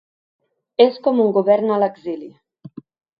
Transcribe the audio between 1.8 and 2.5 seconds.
l’exili.